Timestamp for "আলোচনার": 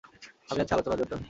0.73-0.99